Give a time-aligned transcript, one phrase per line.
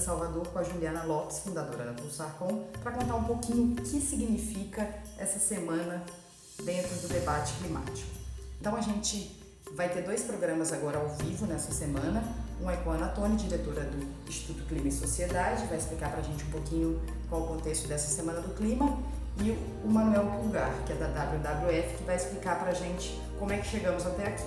[0.00, 4.00] de Salvador com a Juliana Lopes, fundadora da Pulsarcom, para contar um pouquinho o que
[4.00, 4.88] significa
[5.18, 6.02] essa semana
[6.64, 8.10] dentro do debate climático.
[8.58, 9.38] Então a gente
[9.76, 12.24] vai ter dois programas agora ao vivo nessa semana.
[12.60, 16.20] Um é com a Ana Toni, diretora do Instituto Clima e Sociedade, vai explicar para
[16.20, 18.98] a gente um pouquinho qual o contexto dessa Semana do Clima,
[19.38, 19.50] e
[19.84, 23.58] o Manuel Pulgar, que é da WWF, que vai explicar para a gente como é
[23.58, 24.44] que chegamos até aqui.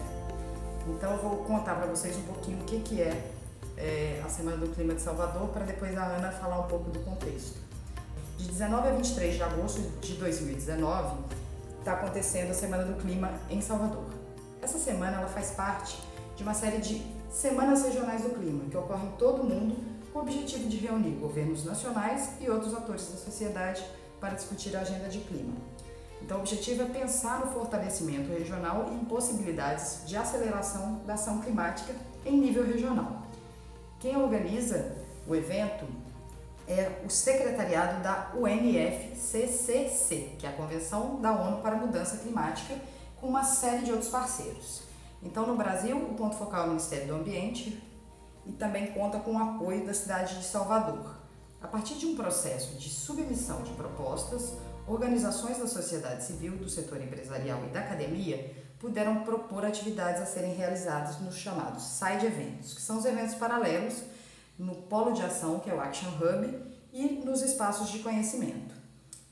[0.88, 3.33] Então eu vou contar para vocês um pouquinho o que, que é,
[3.78, 7.00] é a Semana do Clima de Salvador, para depois a Ana falar um pouco do
[7.00, 7.58] contexto.
[8.38, 11.24] De 19 a 23 de agosto de 2019,
[11.80, 14.06] está acontecendo a Semana do Clima em Salvador.
[14.62, 16.02] Essa semana ela faz parte
[16.36, 19.76] de uma série de Semanas Regionais do Clima, que ocorrem em todo o mundo
[20.14, 23.84] com o objetivo de reunir governos nacionais e outros atores da sociedade
[24.20, 25.54] para discutir a agenda de clima.
[26.22, 31.42] Então, o objetivo é pensar no fortalecimento regional e em possibilidades de aceleração da ação
[31.42, 31.94] climática
[32.26, 33.23] em nível regional.
[34.04, 35.88] Quem organiza o evento
[36.68, 42.76] é o secretariado da UNFCCC, que é a Convenção da ONU para a Mudança Climática,
[43.22, 44.84] com uma série de outros parceiros.
[45.22, 47.82] Então, no Brasil, o ponto focal é o Ministério do Ambiente
[48.46, 51.16] e também conta com o apoio da cidade de Salvador.
[51.62, 54.52] A partir de um processo de submissão de propostas,
[54.86, 60.56] organizações da sociedade civil, do setor empresarial e da academia puderam propor atividades a serem
[60.56, 64.04] realizadas nos chamados side eventos, que são os eventos paralelos
[64.60, 66.62] no polo de ação, que é o Action Hub,
[66.92, 68.76] e nos espaços de conhecimento.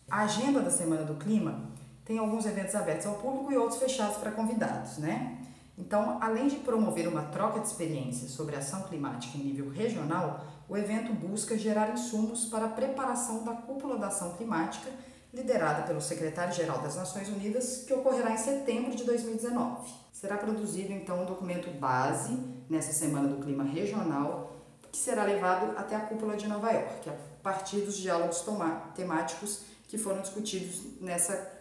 [0.09, 1.69] A agenda da Semana do Clima
[2.05, 5.37] tem alguns eventos abertos ao público e outros fechados para convidados, né?
[5.77, 10.77] Então, além de promover uma troca de experiências sobre ação climática em nível regional, o
[10.77, 14.89] evento busca gerar insumos para a preparação da cúpula da ação climática,
[15.33, 19.89] liderada pelo secretário-geral das Nações Unidas, que ocorrerá em setembro de 2019.
[20.11, 22.37] Será produzido então um documento base
[22.69, 24.55] nessa semana do clima regional,
[24.91, 28.45] que será levado até a cúpula de Nova York, a partir dos diálogos
[28.93, 31.51] temáticos que foram discutidos nessa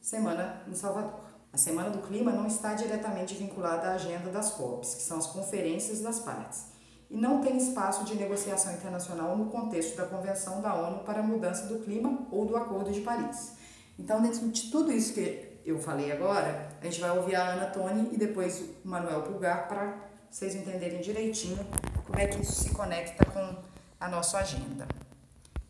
[0.00, 1.26] semana em Salvador.
[1.52, 5.26] A Semana do Clima não está diretamente vinculada à agenda das COPs, que são as
[5.26, 6.64] conferências das partes,
[7.10, 11.22] e não tem espaço de negociação internacional no contexto da Convenção da ONU para a
[11.22, 13.52] Mudança do Clima ou do Acordo de Paris.
[13.98, 17.66] Então, dentro de tudo isso que eu falei agora, a gente vai ouvir a Ana
[17.66, 19.94] Toni e depois o Manuel Pulgar para
[20.30, 21.58] vocês entenderem direitinho
[22.04, 23.56] como é que isso se conecta com
[23.98, 24.86] a nossa agenda.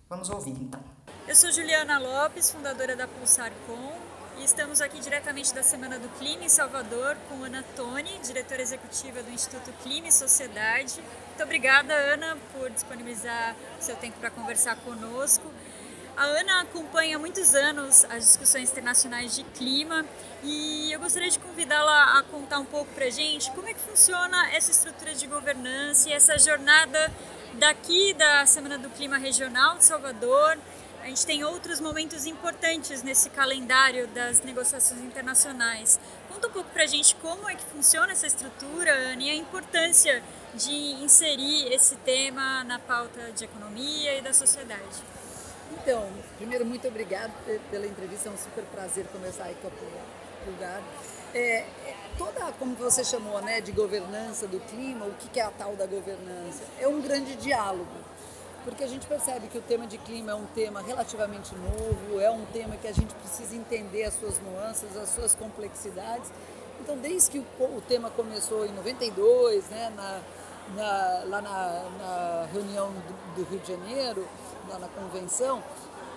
[0.08, 0.80] Vamos ouvir então.
[1.26, 3.92] Eu sou Juliana Lopes, fundadora da Pulsarcom,
[4.38, 9.22] e estamos aqui diretamente da Semana do Clima em Salvador com Ana Toni, diretora executiva
[9.22, 11.00] do Instituto Clima e Sociedade.
[11.28, 15.50] Muito obrigada, Ana, por disponibilizar seu tempo para conversar conosco.
[16.16, 20.04] A Ana acompanha há muitos anos as discussões internacionais de clima
[20.42, 23.80] e eu gostaria de convidá-la a contar um pouco para a gente como é que
[23.80, 27.12] funciona essa estrutura de governança e essa jornada
[27.54, 30.58] daqui da Semana do Clima Regional de Salvador
[31.06, 36.00] a gente tem outros momentos importantes nesse calendário das negociações internacionais.
[36.28, 40.20] Conta um pouco para a gente como é que funciona essa estrutura, e a importância
[40.52, 40.74] de
[41.04, 45.00] inserir esse tema na pauta de economia e da sociedade.
[45.80, 47.32] Então, primeiro, muito obrigado
[47.70, 49.70] pela entrevista, é um super prazer conversar aí com a
[50.44, 50.82] Pulgar.
[51.32, 55.52] É, é, toda, como você chamou, né, de governança do clima, o que é a
[55.52, 56.64] tal da governança?
[56.80, 58.15] É um grande diálogo
[58.66, 62.28] porque a gente percebe que o tema de clima é um tema relativamente novo, é
[62.28, 66.32] um tema que a gente precisa entender as suas nuances, as suas complexidades.
[66.80, 70.20] Então, desde que o, tema começou em 92, né, na,
[70.74, 74.28] na, lá na, na reunião do, do, Rio de Janeiro,
[74.68, 75.62] lá na convenção,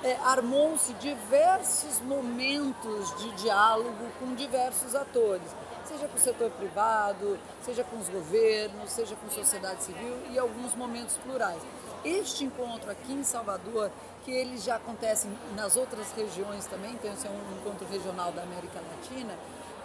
[0.04, 5.56] é, armou-se diversos momentos de diálogo com diversos atores,
[5.86, 10.40] seja com o setor privado, seja com os governos, seja com a sociedade civil e
[10.40, 11.62] alguns momentos plurais.
[12.04, 13.92] Este encontro aqui em Salvador,
[14.24, 18.44] que ele já acontece nas outras regiões também, então esse é um encontro regional da
[18.44, 19.34] América Latina,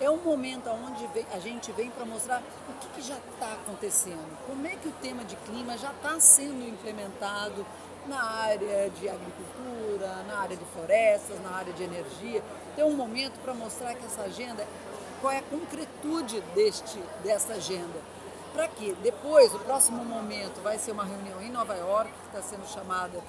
[0.00, 4.38] é um momento onde a gente vem para mostrar o que, que já está acontecendo,
[4.46, 7.66] como é que o tema de clima já está sendo implementado
[8.06, 12.42] na área de agricultura, na área de florestas, na área de energia.
[12.76, 14.66] Tem um momento para mostrar que essa agenda,
[15.20, 18.14] qual é a concretude deste, dessa agenda
[18.54, 22.40] para que depois, o próximo momento, vai ser uma reunião em Nova York, que está
[22.40, 23.20] sendo chamada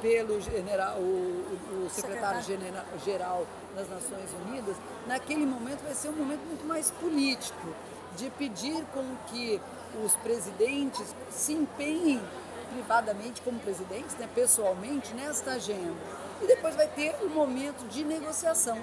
[0.00, 3.46] pelo general, o, o secretário-geral
[3.76, 4.74] das Nações Unidas,
[5.06, 7.68] naquele momento vai ser um momento muito mais político,
[8.16, 9.60] de pedir com que
[10.02, 12.20] os presidentes se empenhem
[12.72, 15.94] privadamente como presidentes, né, pessoalmente, nesta agenda.
[16.40, 18.78] E depois vai ter um momento de negociação,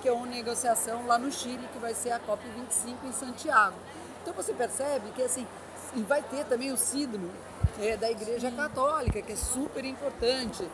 [0.00, 3.76] que é uma negociação lá no Chile, que vai ser a COP25 em Santiago.
[4.22, 5.46] Então você percebe que assim,
[5.94, 7.30] e vai ter também o sídromo
[7.80, 10.68] é, da Igreja Católica, que é super importante,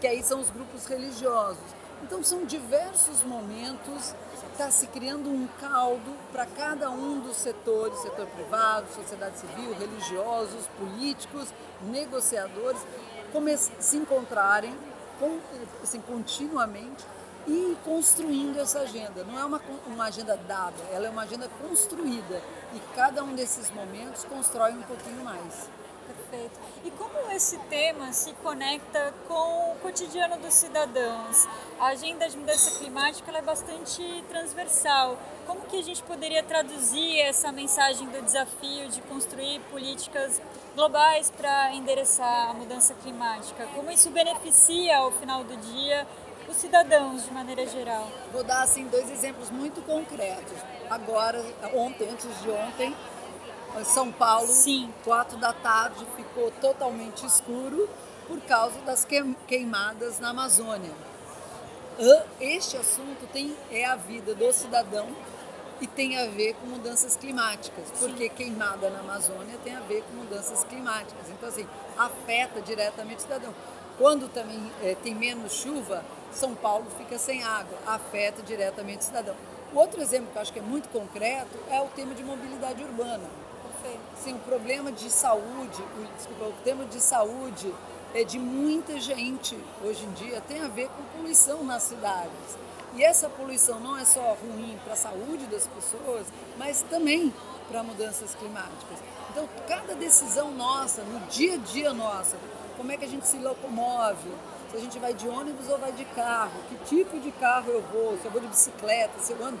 [0.00, 1.62] que aí são os grupos religiosos.
[2.02, 4.14] Então são diversos momentos,
[4.50, 10.66] está se criando um caldo para cada um dos setores, setor privado, sociedade civil, religiosos,
[10.78, 11.48] políticos,
[11.82, 12.80] negociadores,
[13.78, 14.74] se encontrarem
[15.82, 17.04] assim, continuamente
[17.46, 19.24] e construindo essa agenda.
[19.24, 22.42] Não é uma, uma agenda dada, ela é uma agenda construída.
[22.74, 25.68] E cada um desses momentos constrói um pouquinho mais.
[26.10, 26.58] Perfeito.
[26.84, 31.46] E como esse tema se conecta com o cotidiano dos cidadãos?
[31.78, 35.16] A agenda de mudança climática é bastante transversal.
[35.46, 40.40] Como que a gente poderia traduzir essa mensagem do desafio de construir políticas
[40.74, 43.66] globais para endereçar a mudança climática?
[43.74, 46.06] Como isso beneficia, ao final do dia,
[46.50, 48.10] os cidadãos de maneira geral?
[48.32, 50.58] Vou dar assim dois exemplos muito concretos.
[50.90, 51.42] Agora,
[51.74, 52.94] ontem, antes de ontem,
[53.78, 54.92] em São Paulo, Sim.
[55.04, 57.88] quatro da tarde, ficou totalmente escuro
[58.26, 59.06] por causa das
[59.46, 60.90] queimadas na Amazônia.
[62.40, 65.08] Este assunto tem, é a vida do cidadão
[65.80, 68.34] e tem a ver com mudanças climáticas, porque Sim.
[68.34, 71.28] queimada na Amazônia tem a ver com mudanças climáticas.
[71.28, 71.66] Então, assim,
[71.96, 73.54] afeta diretamente o cidadão.
[73.98, 76.02] Quando também é, tem menos chuva,
[76.32, 79.34] São Paulo fica sem água, afeta diretamente o cidadão.
[79.72, 82.82] O outro exemplo que eu acho que é muito concreto é o tema de mobilidade
[82.82, 83.28] urbana.
[84.22, 87.72] Sim, o problema de saúde, o, desculpa, o tema de saúde
[88.14, 92.58] é de muita gente hoje em dia tem a ver com poluição nas cidades.
[92.94, 96.26] E essa poluição não é só ruim para a saúde das pessoas,
[96.58, 97.32] mas também
[97.68, 98.98] para mudanças climáticas.
[99.30, 102.36] Então, cada decisão nossa, no dia a dia nossa,
[102.76, 104.28] como é que a gente se locomove,
[104.70, 107.82] se a gente vai de ônibus ou vai de carro, que tipo de carro eu
[107.82, 109.58] vou, se eu vou de bicicleta, se eu ando,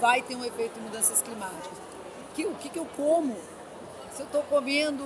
[0.00, 1.78] vai ter um efeito em mudanças climáticas.
[2.34, 3.36] Que, o que, que eu como?
[4.12, 5.04] Se eu estou comendo,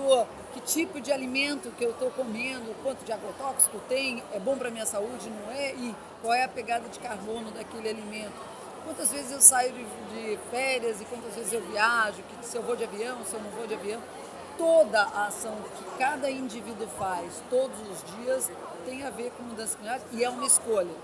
[0.54, 4.70] que tipo de alimento que eu estou comendo, quanto de agrotóxico tem, é bom para
[4.70, 5.74] minha saúde, não é?
[5.74, 8.56] E qual é a pegada de carbono daquele alimento?
[8.84, 12.62] Quantas vezes eu saio de, de férias e quantas vezes eu viajo, que, se eu
[12.62, 14.00] vou de avião, se eu não vou de avião
[14.56, 18.50] toda a ação que cada indivíduo faz todos os dias
[18.84, 20.94] tem a ver com mudança climática e é uma escolha.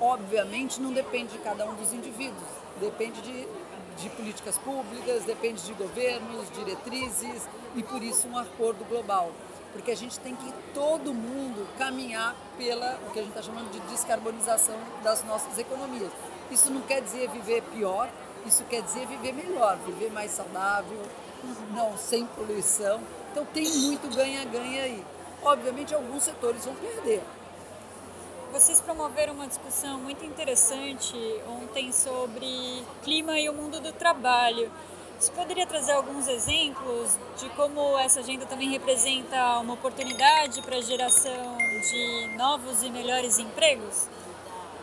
[0.00, 2.48] Obviamente não depende de cada um dos indivíduos,
[2.80, 3.48] depende de,
[3.98, 9.30] de políticas públicas, depende de governos, diretrizes e por isso um acordo global.
[9.72, 13.70] Porque a gente tem que todo mundo caminhar pela o que a gente está chamando
[13.70, 16.10] de descarbonização das nossas economias.
[16.50, 18.08] Isso não quer dizer viver pior,
[18.46, 21.00] isso quer dizer viver melhor, viver mais saudável,
[21.74, 23.00] não sem poluição.
[23.30, 25.04] Então tem muito ganha-ganha aí.
[25.42, 27.22] Obviamente alguns setores vão perder.
[28.52, 31.16] Vocês promoveram uma discussão muito interessante
[31.48, 34.70] ontem sobre clima e o mundo do trabalho.
[35.20, 40.80] Você poderia trazer alguns exemplos de como essa agenda também representa uma oportunidade para a
[40.80, 44.08] geração de novos e melhores empregos?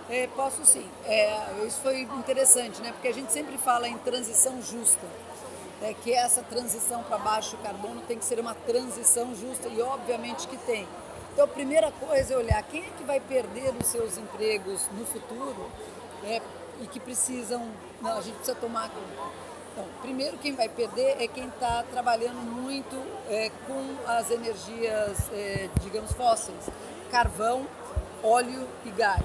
[0.09, 0.87] É, posso sim.
[1.03, 2.93] É, isso foi interessante, né?
[2.93, 5.05] Porque a gente sempre fala em transição justa
[5.81, 10.47] é que essa transição para baixo carbono tem que ser uma transição justa e obviamente
[10.47, 10.87] que tem.
[11.33, 15.05] Então a primeira coisa é olhar quem é que vai perder os seus empregos no
[15.05, 15.69] futuro
[16.23, 16.41] é,
[16.81, 17.69] e que precisam,
[18.01, 18.89] não, a gente precisa tomar
[19.77, 22.95] então, primeiro quem vai perder é quem está trabalhando muito
[23.29, 26.67] é, com as energias, é, digamos, fósseis,
[27.11, 27.67] carvão,
[28.23, 29.23] óleo e gás.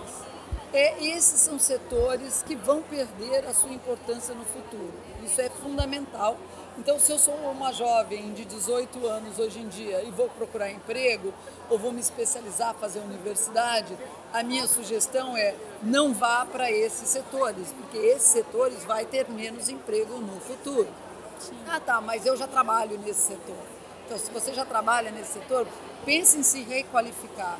[0.72, 4.90] É, esses são setores que vão perder a sua importância no futuro.
[5.22, 6.38] Isso é fundamental.
[6.78, 10.70] Então, se eu sou uma jovem de 18 anos hoje em dia e vou procurar
[10.70, 11.34] emprego
[11.68, 13.94] ou vou me especializar, fazer universidade,
[14.32, 19.68] a minha sugestão é não vá para esses setores, porque esses setores vai ter menos
[19.68, 20.88] emprego no futuro.
[21.38, 21.58] Sim.
[21.68, 23.62] Ah, tá, mas eu já trabalho nesse setor.
[24.06, 25.66] Então, se você já trabalha nesse setor,
[26.06, 27.58] pense em se requalificar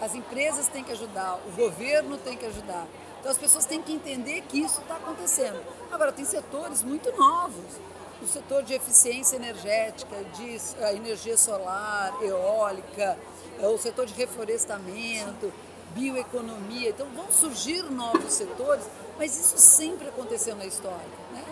[0.00, 2.86] as empresas têm que ajudar, o governo tem que ajudar.
[3.18, 5.60] Então as pessoas têm que entender que isso está acontecendo.
[5.90, 7.80] Agora, tem setores muito novos.
[8.22, 13.18] O setor de eficiência energética, de eh, energia solar, eólica,
[13.60, 15.52] eh, o setor de reflorestamento,
[15.94, 16.90] bioeconomia.
[16.90, 18.84] Então vão surgir novos setores,
[19.16, 21.06] mas isso sempre aconteceu na história.
[21.32, 21.44] Né?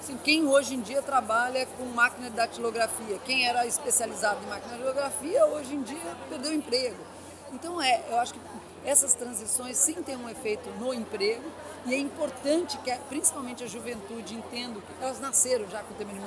[0.00, 4.76] Assim, quem hoje em dia trabalha com máquina de datilografia, quem era especializado em máquina
[4.76, 6.96] de datilografia, hoje em dia perdeu emprego.
[7.52, 8.40] Então, é, eu acho que
[8.84, 11.50] essas transições sim têm um efeito no emprego
[11.86, 16.18] e é importante que, principalmente a juventude, entenda, elas nasceram já com o tema de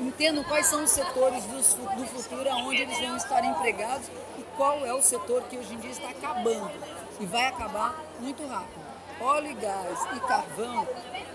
[0.00, 4.06] entendam quais são os setores do futuro onde eles vão estar empregados
[4.38, 6.70] e qual é o setor que hoje em dia está acabando
[7.18, 8.86] e vai acabar muito rápido.
[9.20, 10.86] Óleo e gás e carvão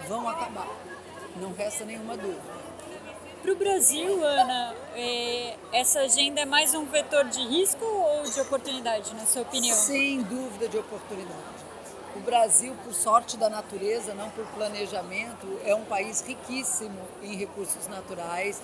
[0.08, 0.68] vão acabar.
[1.36, 2.63] não resta nenhuma dúvida.
[3.44, 8.40] Para o Brasil, Ana, é, essa agenda é mais um vetor de risco ou de
[8.40, 9.76] oportunidade, na sua opinião?
[9.76, 11.36] Sem dúvida de oportunidade.
[12.16, 17.86] O Brasil, por sorte da natureza, não por planejamento, é um país riquíssimo em recursos
[17.90, 18.62] naturais.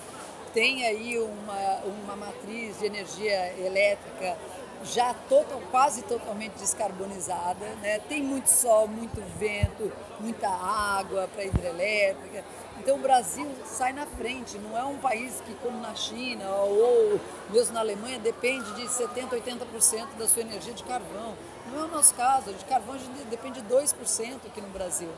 [0.54, 4.38] Tem aí uma, uma matriz de energia elétrica
[4.82, 7.66] já total, quase totalmente descarbonizada.
[7.82, 7.98] Né?
[8.08, 12.42] Tem muito sol, muito vento, muita água para hidrelétrica.
[12.80, 17.20] Então o Brasil sai na frente, não é um país que, como na China ou
[17.50, 21.34] mesmo na Alemanha, depende de 70%, 80% da sua energia de carvão.
[21.70, 25.10] Não é o nosso caso, de carvão a gente depende de 2% aqui no Brasil.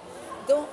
[0.44, 0.66] Então,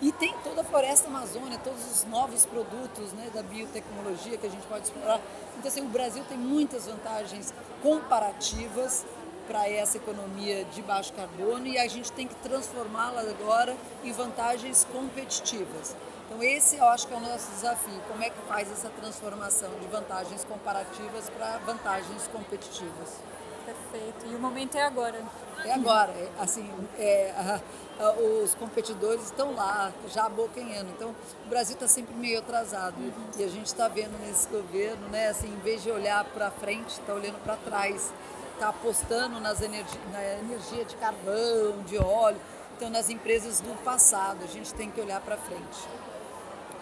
[0.00, 4.50] e tem toda a floresta amazônia, todos os novos produtos né, da biotecnologia que a
[4.50, 5.20] gente pode explorar.
[5.58, 7.52] Então, assim, o Brasil tem muitas vantagens
[7.82, 9.04] comparativas
[9.48, 14.86] para essa economia de baixo carbono e a gente tem que transformá-la agora em vantagens
[14.92, 15.96] competitivas.
[16.28, 19.70] Então esse eu acho que é o nosso desafio, como é que faz essa transformação
[19.80, 23.16] de vantagens comparativas para vantagens competitivas.
[23.64, 24.26] Perfeito.
[24.30, 25.22] E o momento é agora.
[25.64, 26.12] É agora.
[26.12, 27.60] É, assim, é, a,
[28.02, 30.90] a, os competidores estão lá, já abocanhando.
[30.96, 32.96] Então, o Brasil está sempre meio atrasado.
[32.98, 33.12] Uhum.
[33.36, 36.92] E a gente está vendo nesse governo, né, assim, em vez de olhar para frente,
[36.92, 38.12] está olhando para trás.
[38.54, 42.40] Está apostando nas energi na energia de carvão, de óleo.
[42.78, 45.80] Então, nas empresas do passado, a gente tem que olhar para frente.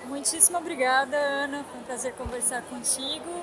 [0.04, 1.64] Muitíssimo obrigada, Ana.
[1.64, 3.42] Foi um prazer conversar contigo.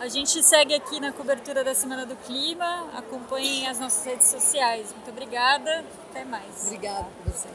[0.00, 2.88] A gente segue aqui na cobertura da Semana do Clima.
[2.96, 4.92] Acompanhem as nossas redes sociais.
[4.92, 5.84] Muito obrigada.
[6.10, 6.66] Até mais.
[6.66, 7.54] Obrigada a vocês.